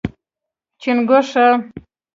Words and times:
🐸 0.03 0.81
چنګوښه 0.81 1.47